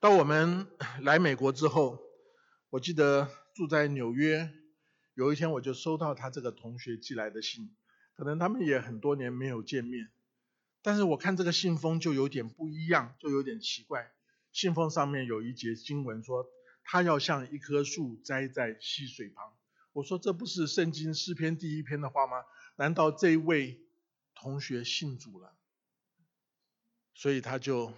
[0.00, 0.66] 当我们
[1.02, 2.00] 来美国之后，
[2.70, 4.50] 我记得住在纽约，
[5.12, 7.76] 有一天我就收到他这个同学寄来的信，
[8.22, 10.08] 可能他们也很多年没有见面，
[10.80, 14.12] 但是我看这个信封就有点不一样，就有点奇怪。
[14.52, 16.46] 信封上面有一节经文说，
[16.84, 19.52] 他要像一棵树栽在溪水旁。
[19.92, 22.44] 我说这不是圣经诗篇第一篇的话吗？
[22.76, 23.80] 难道这位？
[24.36, 25.56] 同学信主了，
[27.14, 27.92] 所以他就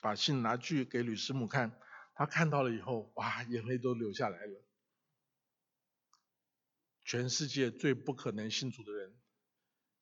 [0.00, 1.78] 把信拿去给吕师母看，
[2.16, 4.60] 他看到了以后，哇，眼泪都流下来了。
[7.04, 9.14] 全世界最不可能信主的人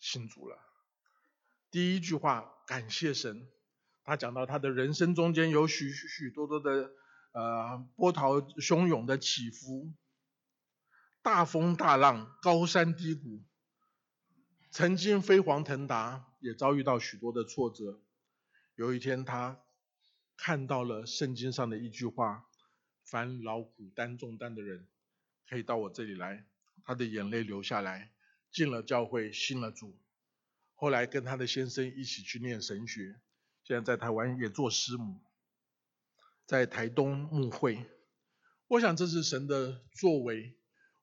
[0.01, 0.59] 信主了。
[1.71, 3.47] 第一句话，感谢神。
[4.03, 6.91] 他讲到他的人生中间有许许许多多的
[7.33, 9.93] 呃波涛汹涌的起伏，
[11.23, 13.45] 大风大浪，高山低谷。
[14.73, 18.01] 曾经飞黄腾达，也遭遇到许多的挫折。
[18.75, 19.61] 有一天，他
[20.37, 22.49] 看到了圣经上的一句话
[23.05, 24.89] ：“凡劳苦担重担的人，
[25.49, 26.47] 可以到我这里来。”
[26.85, 28.11] 他的眼泪流下来，
[28.53, 29.99] 进了教会，信了主。
[30.75, 33.21] 后来跟他的先生一起去念神学，
[33.65, 35.21] 现在在台湾也做师母，
[36.47, 37.87] 在台东牧会。
[38.69, 40.57] 我想这是神的作为。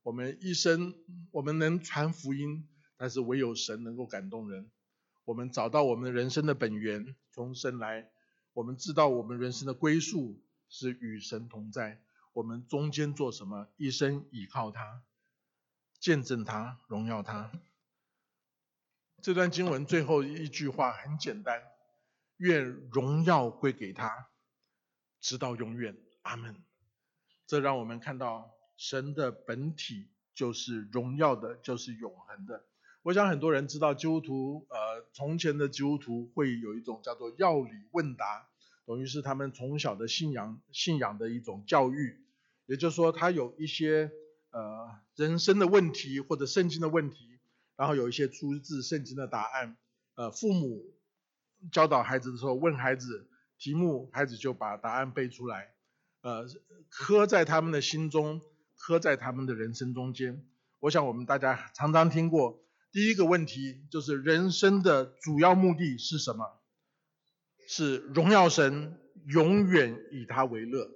[0.03, 0.95] 我们一生，
[1.31, 2.67] 我们能传福音。
[2.99, 4.71] 但是唯有神能够感动人。
[5.23, 8.09] 我们找到我们人生的本源，从生来，
[8.53, 12.01] 我们知道我们人生的归宿是与神同在。
[12.33, 13.67] 我们中间做什么？
[13.77, 15.03] 一生倚靠他，
[15.99, 17.51] 见证他，荣耀他。
[19.21, 21.63] 这段经文最后一句话很简单：
[22.37, 24.29] 愿荣耀归给他，
[25.19, 25.97] 直到永远。
[26.21, 26.61] 阿门。
[27.45, 32.65] 这让我们看到神的本体就是荣耀的，就是永恒的。
[33.01, 38.49] 我想很多人知道基督徒，呃，从前的基督徒会有一种叫做要理问答，
[38.85, 42.19] 等于是他们从小的信仰信仰的一种教育。
[42.65, 44.11] 也就是说，他有一些
[44.57, 47.39] 呃人生的问题或者圣经的问题，
[47.75, 49.77] 然后有一些出自圣经的答案。
[50.15, 50.83] 呃，父母
[51.71, 55.75] 教导孩子的时候问孩子题目，孩子就把答案背出来，
[56.21, 56.47] 呃，
[56.89, 58.41] 刻在他们的心中，
[58.75, 60.43] 刻在他们的人生中间。
[60.79, 62.63] 我想我们大家常常听过。
[62.91, 66.59] 第一个问题就是人生的主要目的是什么？
[67.67, 70.89] 是荣耀神，永远以他为乐，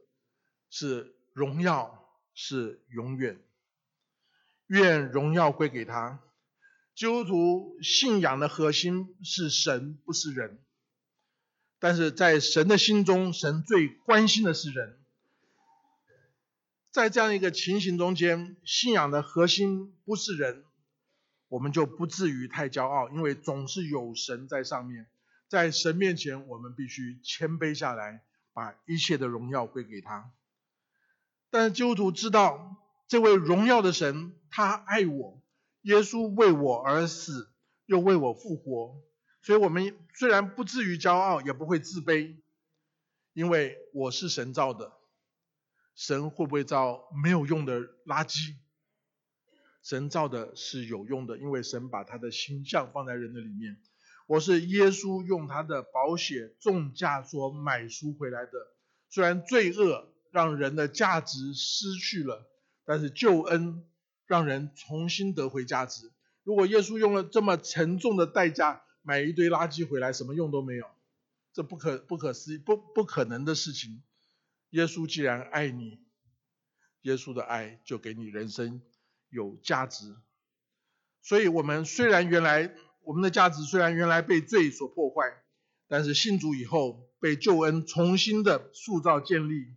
[0.71, 3.39] 是荣耀，是永远，
[4.71, 6.21] 愿荣耀归给他。
[6.95, 10.59] 基督徒信仰的核心是神，不是人。
[11.77, 14.97] 但是在神的心中，神最关心的是人。
[16.89, 20.63] 在这样一个情形中间，信仰的核心不是人。
[21.49, 25.07] 我们就不至于太骄傲，因为总是有神在上面，
[25.49, 30.31] 在神面前，我们必须谦卑下来，把一切的荣耀归给他。
[31.49, 32.77] 但是基督徒知道，
[33.11, 35.43] 这位荣耀的神，他爱我，
[35.81, 37.51] 耶稣为我而死，
[37.85, 39.01] 又为我复活，
[39.41, 42.37] 所以我们虽然不至于骄傲，也不会自卑，
[43.33, 44.93] 因为我是神造的，
[45.93, 48.55] 神会不会造没有用的垃圾？
[49.83, 53.81] 神造的是有用的，因为神把他的形象放在人的里面。
[54.25, 58.51] 我是耶稣用他的宝血重价所买赎回来的。
[59.09, 62.47] 虽然罪恶让人的价值失去了，
[62.85, 63.85] 但是救恩
[64.25, 66.11] 让人重新得回价值。
[66.43, 70.85] 如果耶稣用了这么沉重的代价买一堆垃圾回来，什么用都没有，
[71.53, 74.03] 这不可不可思议、不不可能的事情。
[74.69, 75.99] 耶稣既然爱你，
[77.01, 78.81] 耶稣的爱就给你人生。
[79.33, 80.17] 有价值，
[81.21, 82.75] 所以我们虽然原来
[83.05, 85.41] 我们的价值虽然原来被罪所破坏，
[85.87, 89.73] 但是信主以后被救恩重新的塑造建立。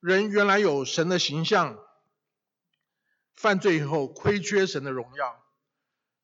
[0.00, 1.78] 人原来有神的形象，
[3.36, 5.44] 犯罪以后亏缺神的荣耀，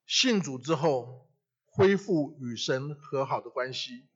[0.06, 1.30] 信主之后
[1.66, 4.08] 恢复与神和好的关系。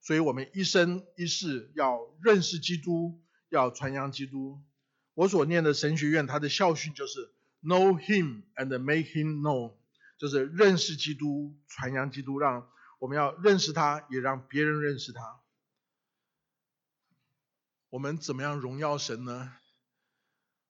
[0.00, 3.20] 所以我们一生一世要认识基督，
[3.50, 4.62] 要传扬基督。
[5.14, 7.34] 我所念的神学院，它的校训就是。
[7.60, 9.74] Know him and make him known，
[10.16, 12.70] 就是认识基督，传扬基督，让
[13.00, 15.40] 我们要认识他，也让别人认识他。
[17.90, 19.56] 我们怎么样荣耀神呢？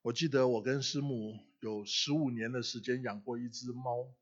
[0.00, 4.14] 我记得我跟师母有十五年的时间养过一只猫。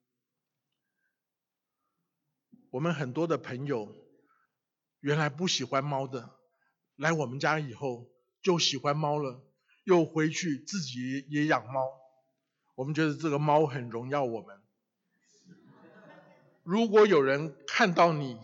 [2.71, 3.95] 我们很多的朋友
[5.01, 6.39] 原来不喜欢猫的，
[6.97, 8.11] 来我们家以后
[8.43, 9.43] 就喜欢猫了，
[9.85, 11.87] 又回去自己也养猫。
[12.75, 14.61] 我们觉得这个猫很荣耀我们。
[16.63, 18.39] 如果有人看到你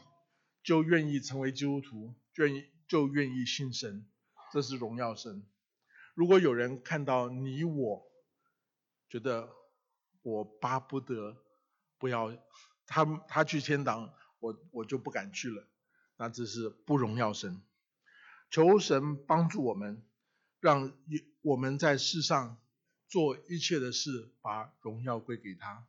[0.62, 4.06] 就愿意成为基督徒，愿意就愿意信神，
[4.52, 5.44] 这是荣耀神。
[6.14, 8.11] 如果有人看到你我，
[9.12, 9.52] 觉得
[10.22, 11.36] 我巴不得
[11.98, 12.34] 不要
[12.86, 14.10] 他他去天堂。
[14.38, 15.68] 我我就不敢去了，
[16.16, 17.62] 那这是不荣耀神。
[18.50, 20.02] 求神帮助我们，
[20.58, 20.92] 让
[21.42, 22.60] 我们在世上
[23.06, 25.86] 做一切的事，把荣耀归给他。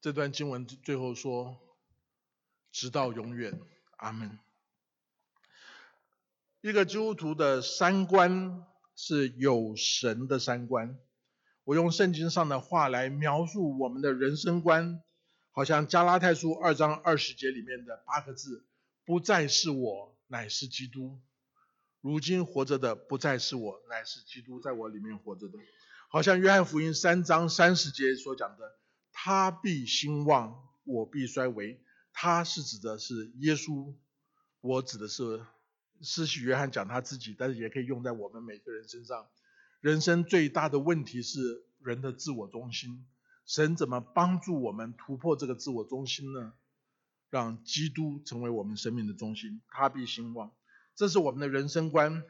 [0.00, 1.58] 这段经文最后说，
[2.70, 3.60] 直到永远，
[3.96, 4.38] 阿门。
[6.60, 8.64] 一个基督徒的三观
[8.94, 10.96] 是有神的三观。
[11.66, 15.02] 我用圣经上的话来描述我们的人生观。
[15.50, 18.64] 好像加拉太书二章二十节里面的八个字
[19.04, 21.18] ：“不再是我，乃是基督。
[22.02, 25.58] 如今活着的不再是我，乃是基督在我里面活着的。”
[26.08, 28.76] 好像约翰福音三章三十节所讲的
[29.10, 31.80] ：“他必兴旺，我必衰微。”
[32.14, 33.92] 他是指的是耶稣，
[34.60, 35.44] 我指的是
[36.00, 39.26] 施洗约翰讲他自己，但是也可以用在我们每个人身上。
[39.80, 43.06] 人生最大的问题是人的自我中心。
[43.44, 46.52] 神怎么帮助我们突破这个自我中心呢？
[47.30, 50.50] 让基督成为我们生命的中心，他必兴旺。
[50.94, 52.24] 这是我们的人生观，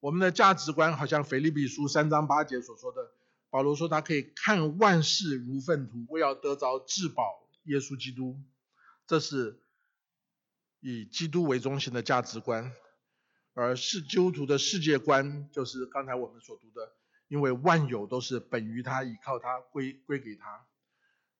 [0.00, 0.96] 我们的价值观。
[0.96, 3.10] 好像腓立比书三章八节所说的，
[3.50, 8.38] 保罗说他可以看万事如粪土，为要得着至宝耶稣基督。
[9.06, 9.60] 这是
[10.80, 12.72] 以基督为中心的价值观，
[13.54, 16.92] 而是基督徒的世界观，就是刚才我们所读的。
[17.28, 20.66] 因为万有都是本于他，依靠他，归归给他。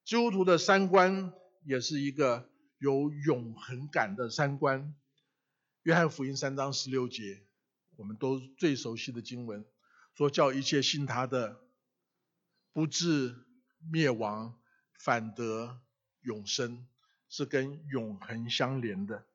[0.05, 1.35] 基督徒的三观
[1.65, 2.49] 也是一个
[2.79, 4.95] 有永恒感的三观。
[5.83, 7.43] 约翰福音三章十六节，
[7.97, 9.67] 我们都最熟悉的经文，
[10.15, 11.61] 说叫一切信他的，
[12.73, 13.35] 不至
[13.91, 14.59] 灭亡，
[14.99, 15.83] 反得
[16.23, 16.87] 永生，
[17.29, 19.27] 是跟永恒相连的。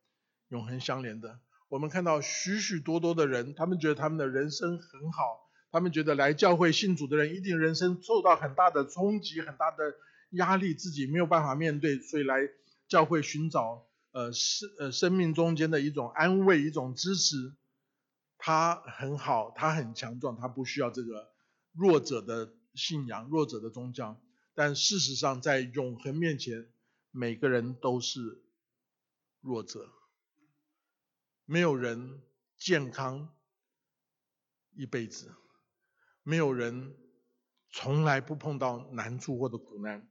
[0.47, 1.39] 永恒相连的，
[1.69, 5.49] 我们看到许许多多的人，他们觉得他们的人生很好。
[5.69, 9.95] 他们觉得来教会信主的人一定人生受到很大的冲击、很大的
[10.31, 12.49] 压力，自己没有办法面对，所以来
[12.87, 17.53] 教会寻找呃生呃生命中间的一种安慰、一种支持。
[18.37, 21.27] 他很好，他很强壮，他不需要这个
[21.73, 24.17] 弱者的信仰、弱者的宗教。
[24.55, 26.67] 但事实上，在永恒面前，
[27.11, 28.41] 每个人都是
[29.41, 29.89] 弱者，
[31.47, 32.21] 没有人
[32.57, 33.33] 健康
[34.75, 35.33] 一辈子。
[36.21, 36.93] 没有人
[37.71, 40.05] 从来不碰到难处或者苦难，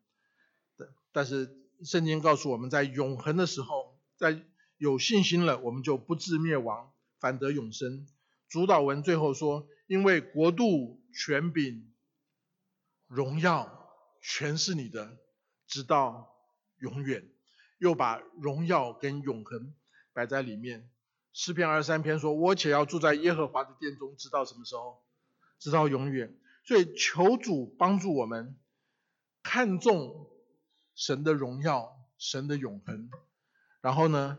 [0.77, 4.43] 但但是圣经告诉我们在永恒的时候，在
[4.79, 8.09] 有信心了，我们就不至灭亡，反得永生。
[8.49, 11.93] 主导文最后说：因为国度、权柄、
[13.07, 13.91] 荣耀
[14.23, 15.19] 全是你的，
[15.67, 16.35] 直到
[16.79, 17.31] 永远。
[17.79, 19.75] 又把荣耀跟永恒
[20.15, 20.91] 摆在里面。
[21.39, 25.03] 诗篇二十三篇说：我且要住在耶和华的殿中，直到什么时候？
[25.59, 26.35] 直到永远，
[26.65, 28.59] 所以求主帮助我们
[29.43, 30.31] 看重
[30.95, 33.11] 神的荣耀、神的永恒，
[33.83, 34.39] 然后呢，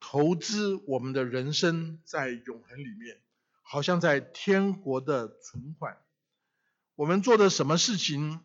[0.00, 3.20] 投资我们的人生在永恒里面，
[3.62, 6.02] 好像在天国的存款。
[6.96, 8.40] 我们做的什么事情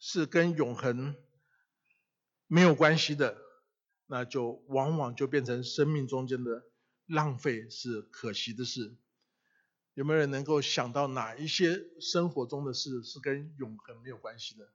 [0.00, 1.14] 是跟永恒
[2.48, 3.38] 没有关系的，
[4.06, 6.64] 那就往往就变成生命中间的
[7.06, 8.96] 浪费，是可惜的事。
[9.94, 14.68] 有没有人能够想到哪一些生活中的事是跟永恒没有关系的？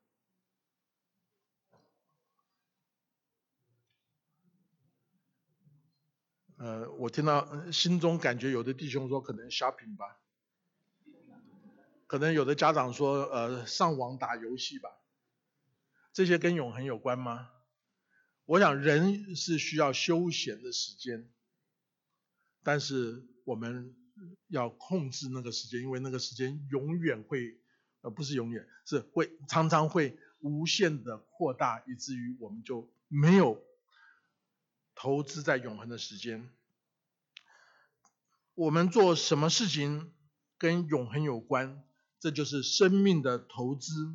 [6.58, 10.20] 呃，我听到心中感觉有的弟兄说可能 shopping 吧，
[12.06, 14.90] 可能有的家长说呃上网打游戏吧，
[16.12, 17.50] 这些跟永恒有关吗？
[18.46, 21.30] 我想人是需要休闲的时间，
[22.64, 23.96] 但是我们。
[24.50, 27.58] 要控制那个时间，因为那个时间永远会，
[28.02, 33.64] 呃，不是永远，是会常常会无限的扩大，以至于我们就没有
[34.94, 36.48] 投资在永恒的时间。
[38.54, 40.14] 我们做什么事情
[40.60, 41.84] 跟永恒有关，
[42.20, 44.14] 这就是生命的投资，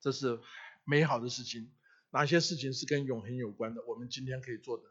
[0.00, 0.38] 这是
[0.84, 1.72] 美好的事情。
[2.10, 3.82] 哪些事情是跟永恒有关的？
[3.86, 4.84] 我们今天可以做的。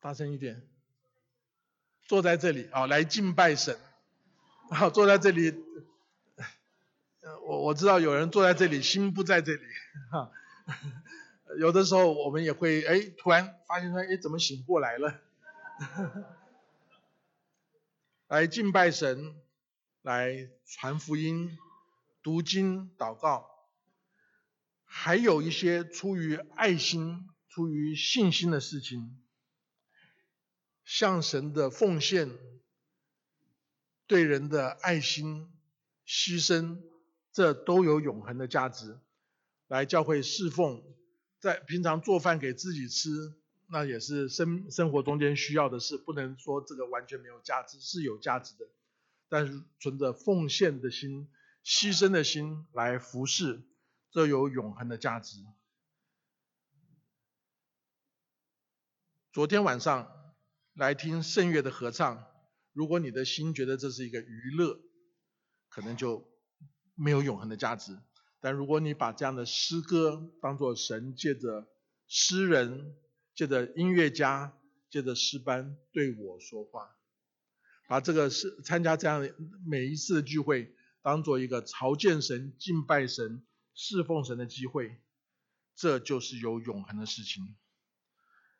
[0.00, 0.68] 大声一点。
[2.02, 3.78] 坐在这里啊，来敬拜神。
[4.70, 5.52] 好，坐在这里，
[7.46, 9.62] 我我知道有人坐在这里，心不在这里。
[10.10, 10.32] 哈，
[11.58, 15.20] 有的时候我们也会哎，突然发现说，哎，怎么醒过来了？
[18.28, 19.34] 来敬拜神，
[20.02, 21.58] 来传福音、
[22.22, 23.57] 读经、祷告，
[24.90, 29.16] 还有一些出于爱心、出于信心的事情。
[30.84, 32.30] 向神的奉献，
[34.06, 35.52] 对人的爱心、
[36.06, 36.80] 牺牲，
[37.30, 38.98] 这都有永恒的价值。
[39.66, 40.82] 来教会侍奉，
[41.38, 43.34] 在平常做饭给自己吃，
[43.66, 48.66] 那也是生生活中间需要的事，不能说这个完全没有价值，是有价值的。
[49.28, 51.28] 但是存着奉献的心、
[51.62, 53.60] 牺牲的心来服侍，
[54.10, 55.38] 这有永恒的价值。
[59.32, 60.14] 昨天晚上。
[60.74, 62.24] 来听圣乐的合唱，
[62.72, 64.80] 如果你的心觉得这是一个娱乐，
[65.68, 66.24] 可能就
[66.94, 67.98] 没有永恒的价值。
[68.38, 71.66] 但如果你把这样的诗歌当作神借着
[72.06, 72.94] 诗人、
[73.34, 74.56] 借着音乐家、
[74.88, 76.94] 借着诗班对我说话，
[77.88, 79.34] 把这个是参加这样的
[79.66, 83.44] 每一次的聚会当做一个朝见神、敬拜神、
[83.80, 84.96] 侍奉神的机会，
[85.76, 87.54] 这就是有永恒的事情。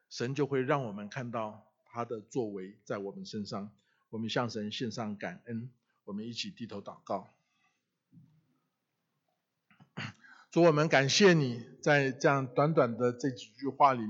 [0.08, 1.64] 神就会让我们看到。
[1.90, 3.72] 他的作为在我们身上，
[4.10, 5.70] 我们向神献上感恩，
[6.04, 7.28] 我们一起低头祷告。
[10.52, 14.06] 主，我们感谢你在这样短短的这几句话里。